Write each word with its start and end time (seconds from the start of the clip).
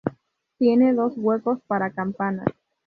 Tiene 0.57 0.95
dos 0.95 1.13
huecos 1.15 1.61
para 1.67 1.91
campanas. 1.91 2.47